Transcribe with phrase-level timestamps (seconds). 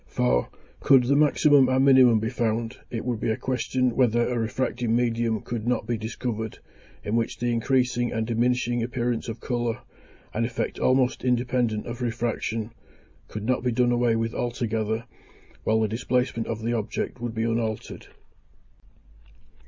[0.07, 0.49] For,
[0.79, 4.95] could the maximum and minimum be found, it would be a question whether a refracting
[4.95, 6.57] medium could not be discovered,
[7.03, 9.81] in which the increasing and diminishing appearance of colour,
[10.33, 12.71] (an effect almost independent of refraction,)
[13.27, 15.05] could not be done away with altogether,
[15.65, 18.07] while the displacement of the object would be unaltered.